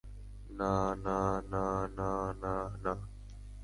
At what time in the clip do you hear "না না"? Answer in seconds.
0.49-1.41, 0.95-1.87, 1.51-2.33, 1.97-2.53, 2.41-2.93